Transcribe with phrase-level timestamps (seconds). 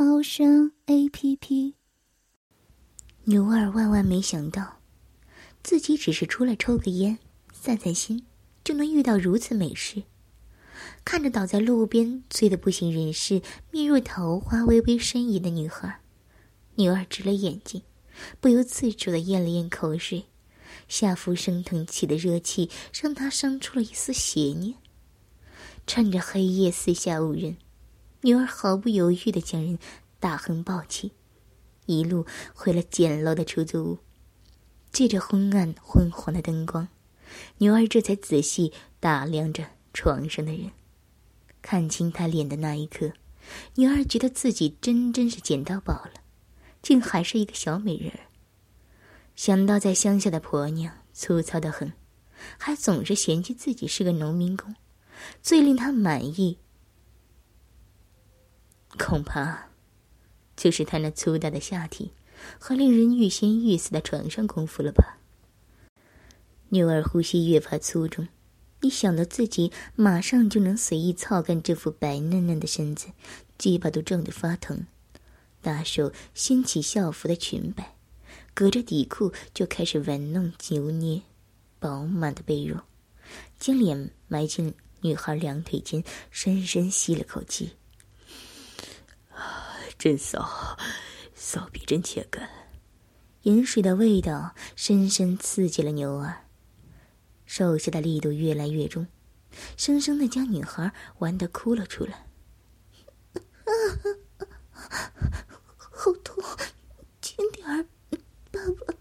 [0.00, 1.74] 猫声 A P P。
[3.24, 4.78] 牛二万万没想到，
[5.64, 7.18] 自己只是出来抽个烟、
[7.52, 8.24] 散散心，
[8.62, 10.04] 就能遇到如此美事。
[11.04, 13.42] 看着倒在路边、醉得不省人事、
[13.72, 16.00] 面若桃花、微微呻吟的女孩，
[16.76, 17.82] 牛儿直了眼睛，
[18.40, 20.26] 不由自主的咽了咽口水，
[20.86, 22.70] 下腹升腾起的热气
[23.02, 24.76] 让他生出了一丝邪念。
[25.88, 27.56] 趁着黑夜四下无人，
[28.22, 29.78] 牛儿毫不犹豫的将人
[30.18, 31.12] 大横抱起，
[31.86, 33.98] 一路回了简陋的出租屋。
[34.90, 36.88] 借着昏暗昏黄的灯光，
[37.58, 40.70] 牛儿这才仔细打量着床上的人。
[41.60, 43.12] 看清他脸的那一刻，
[43.74, 46.12] 牛儿觉得自己真真是捡到宝了，
[46.82, 48.20] 竟还是一个小美人儿。
[49.36, 51.92] 想到在乡下的婆娘粗糙的很，
[52.56, 54.74] 还总是嫌弃自己是个农民工。
[55.42, 56.58] 最令他满意，
[58.98, 59.68] 恐怕
[60.56, 62.10] 就是他那粗大的下体
[62.58, 65.18] 和令人欲仙欲死的床上功夫了吧。
[66.70, 68.28] 牛儿呼吸越发粗重，
[68.82, 73.08] 一想到自己马上就能随意操干这副白嫩嫩的身子，
[73.56, 74.86] 鸡巴都胀得发疼，
[75.62, 77.94] 大手掀起校服的裙摆，
[78.52, 81.22] 隔着底裤就开始玩弄、揉捏
[81.78, 82.80] 饱满的背肉，
[83.58, 84.74] 将脸埋进。
[85.00, 87.70] 女孩两腿间深深吸了口气，
[89.98, 90.78] 真骚，
[91.34, 92.48] 骚逼真切根。
[93.42, 96.44] 盐水的味道深深刺激了牛儿，
[97.44, 99.08] 手下的力度越来越重，
[99.76, 102.26] 生生的将女孩玩得哭了出来。
[103.64, 103.72] 啊
[105.76, 106.44] 好痛，
[107.20, 107.84] 轻点儿，
[108.52, 108.94] 爸爸。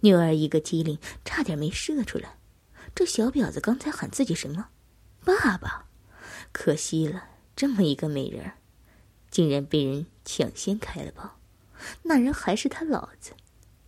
[0.00, 2.38] 牛儿一个机灵，差点没射出来。
[2.94, 4.68] 这小婊子刚才喊自己什么？
[5.24, 5.86] 爸爸！
[6.52, 8.58] 可惜了，这么一个美人儿
[9.30, 11.36] 竟然被人抢先开了包。
[12.02, 13.32] 那人还是他老子。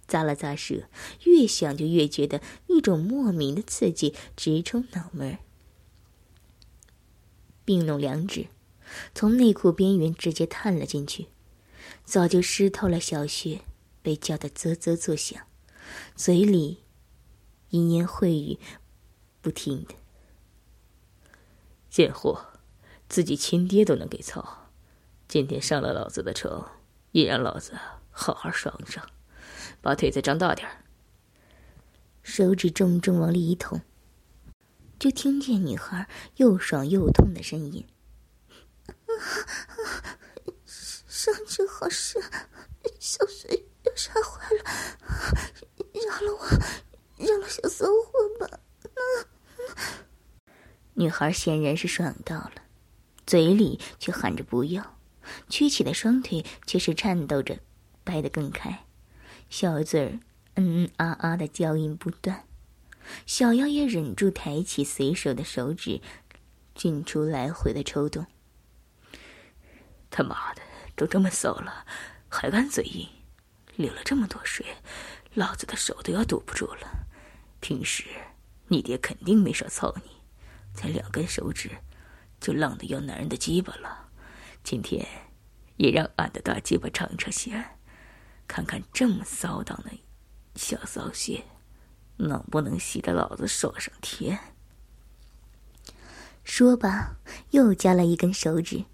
[0.09, 0.89] 咂了咂舌，
[1.25, 5.39] 越想就越觉得一种莫名的刺激直冲脑门
[7.65, 8.49] 并拢两指，
[9.15, 11.29] 从内裤边缘直接探了进去。
[12.05, 13.61] 早就湿透了小穴，
[14.03, 15.47] 被叫得啧啧作响，
[16.15, 16.81] 嘴里
[17.71, 18.59] 淫言秽语。
[19.41, 19.95] 不停的，
[21.91, 22.47] 贱货，
[23.09, 24.62] 自己亲爹都能给操，
[25.33, 26.71] 今天上了老子的床，
[27.13, 27.73] 也让老子
[28.11, 29.09] 好好爽爽，
[29.81, 30.69] 把腿再张大点
[32.23, 33.81] 手指重重往里一捅，
[34.99, 36.07] 就听见女孩
[36.37, 37.83] 又爽又痛的呻吟
[41.09, 42.23] ：“上去好深，
[43.01, 44.65] 小水要杀坏了，
[45.95, 46.47] 饶了我，
[47.17, 48.61] 饶了小骚货吧。”
[50.93, 52.53] 女孩显然是爽到了，
[53.25, 54.99] 嘴里却喊着不要，
[55.49, 57.59] 曲起的双腿却是颤抖着，
[58.05, 58.85] 掰得更开，
[59.49, 60.21] 小嘴儿
[60.55, 62.45] 嗯嗯啊啊的娇音不断，
[63.27, 66.01] 小妖也忍住抬起随手的手指，
[66.75, 68.27] 进出来回的抽动。
[70.11, 70.63] 他妈的，
[70.95, 71.87] 都这么骚了，
[72.29, 73.09] 还敢嘴硬，
[73.77, 74.67] 流了这么多水，
[75.35, 77.07] 老子的手都要堵不住了。
[77.61, 78.05] 平时
[78.69, 80.11] 你爹肯定没少操你。
[80.75, 81.71] 才两根手指，
[82.41, 84.02] 就浪得要男人的鸡巴了。
[84.63, 85.07] 今天，
[85.77, 87.79] 也让俺的大鸡巴尝尝鲜，
[88.47, 89.91] 看看这么骚荡的
[90.55, 91.45] 小骚蟹，
[92.17, 94.39] 能不能吸得老子爽上天。
[96.45, 97.17] 说罢，
[97.51, 98.85] 又加了一根手指。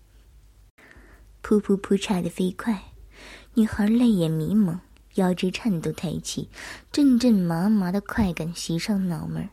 [1.42, 2.92] 噗噗噗，差的飞快，
[3.54, 4.80] 女孩泪眼迷蒙，
[5.14, 6.50] 腰肢颤抖抬起，
[6.90, 9.48] 阵阵麻麻的快感袭上脑门。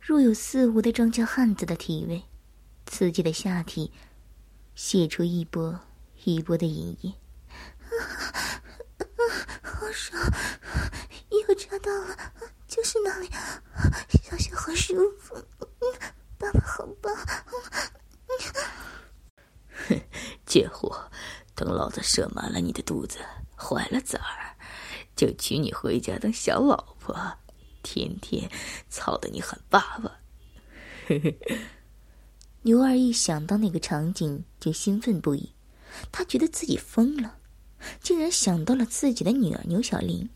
[0.00, 2.22] 若有似无的庄稼汉子的体味，
[2.86, 3.92] 刺激的下体
[4.82, 5.78] 泄出一波
[6.24, 7.14] 一波的淫液，
[9.62, 10.18] 好爽！
[11.28, 12.16] 又抓到了，
[12.66, 13.28] 就是那里，
[14.22, 15.36] 小小好舒服，
[16.38, 17.14] 爸爸好棒！
[19.86, 20.00] 哼，
[20.46, 21.10] 贱货，
[21.54, 23.18] 等老子射满了你的肚子，
[23.54, 24.56] 怀了崽儿，
[25.14, 27.14] 就娶你回家当小老婆。
[27.82, 28.50] 天天
[28.88, 30.20] 操的你喊爸爸，
[32.62, 35.54] 牛二一想到那个场景就兴奋不已，
[36.12, 37.38] 他觉得自己疯了，
[38.02, 40.28] 竟然想到了自己的女儿牛小玲。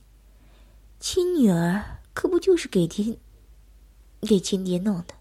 [0.98, 3.18] 亲女儿可不就是给爹、
[4.22, 5.14] 给亲爹弄的，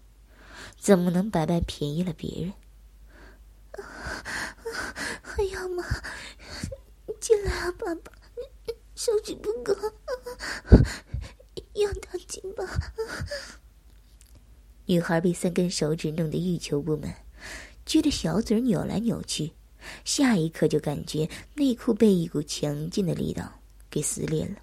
[0.78, 2.52] 怎么能白白便宜了别人？
[5.20, 5.84] 还要吗？
[7.20, 8.12] 进来啊，爸爸，
[8.94, 9.74] 手指不够，
[11.74, 12.64] 要打紧吧。
[14.86, 17.14] 女孩被三根手指弄得欲求不满，
[17.86, 19.52] 撅着小嘴扭来扭去，
[20.04, 23.60] 下一刻就感觉内裤被一股强劲的力道
[23.90, 24.56] 给撕裂了，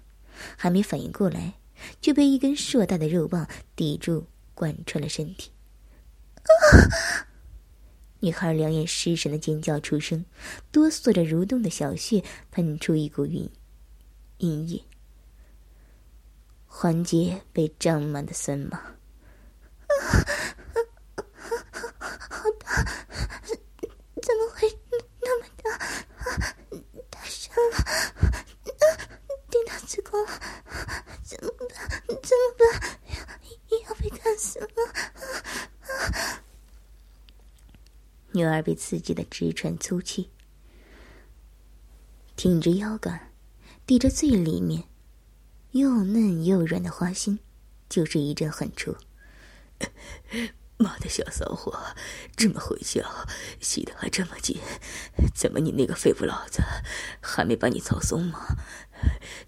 [0.56, 1.54] 还没反应过来，
[2.00, 4.24] 就被一根硕大的肉棒抵住，
[4.54, 5.50] 贯穿了身体。
[6.42, 7.26] 啊！
[8.20, 10.24] 女孩两眼失神的尖叫出声，
[10.70, 12.22] 哆嗦着蠕动的小穴
[12.52, 13.50] 喷出一股云，
[14.38, 14.80] 阴液，
[16.66, 18.80] 环节被胀满的酸麻。
[22.30, 22.84] 好大，
[24.22, 24.78] 怎么会
[25.20, 25.64] 那么大？
[27.10, 27.76] 太深了，
[29.50, 30.30] 顶到子宫了，
[31.22, 31.68] 怎么办？
[32.22, 32.64] 怎么办？
[33.86, 34.66] 要被干死了！
[38.32, 40.30] 女儿被刺激的直喘粗气，
[42.36, 43.32] 挺直腰杆，
[43.86, 44.84] 抵着最里面
[45.72, 47.38] 又嫩又软的花心，
[47.88, 48.96] 就是一阵狠出。
[50.78, 51.78] 妈的小骚货，
[52.36, 53.02] 这么会叫，
[53.60, 54.58] 吸的还这么紧，
[55.32, 56.60] 怎么你那个废物老子
[57.20, 58.40] 还没把你操松吗？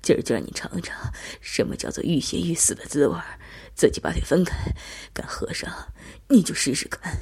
[0.01, 3.19] 今儿就让你尝尝什么叫做欲仙欲死的滋味
[3.75, 4.75] 自己把腿分开，
[5.13, 5.93] 敢合上
[6.29, 7.19] 你就试试看。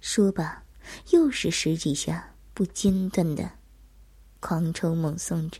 [0.00, 0.62] 说罢，
[1.10, 3.50] 又是十几下不间断的
[4.38, 5.58] 狂抽猛送着，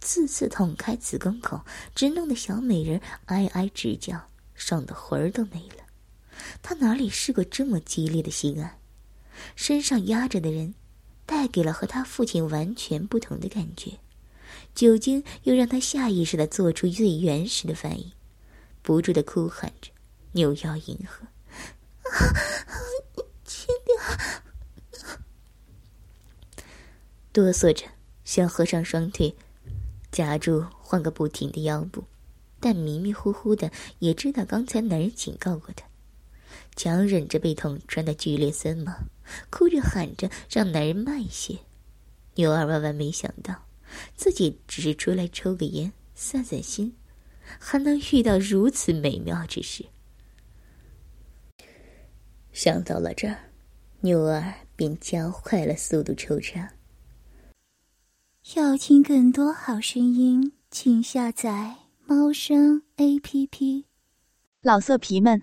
[0.00, 1.60] 次次捅开子宫口，
[1.94, 5.85] 直弄得小美人哀哀直叫，爽的魂儿都没了。
[6.62, 8.78] 他哪里试过这么激烈的性爱？
[9.54, 10.74] 身上压着的人，
[11.26, 13.92] 带给了和他父亲完全不同的感觉。
[14.74, 18.12] 酒精又让他下意识的做出最原始的反应，
[18.82, 19.90] 不住的哭喊着，
[20.32, 21.26] 扭腰迎合。
[22.10, 22.32] 啊
[23.44, 23.98] 轻点！
[27.32, 27.86] 哆嗦着
[28.24, 29.34] 想合上双腿，
[30.10, 32.04] 夹住换个不停的腰部，
[32.60, 35.84] 但迷迷糊糊的也知道刚才男人警告过他。
[36.74, 38.96] 强忍着被捅穿的剧烈酸麻，
[39.50, 41.58] 哭着喊着让男人慢些。
[42.34, 43.66] 牛儿万万没想到，
[44.14, 46.94] 自己只是出来抽个烟散散心，
[47.58, 49.86] 还能遇到如此美妙之事。
[52.52, 53.36] 想到了这儿，
[54.00, 56.72] 牛儿便加快了速度抽插。
[58.54, 61.74] 要听更多好声音，请下载
[62.06, 63.86] 猫声 A P P。
[64.60, 65.42] 老色皮们。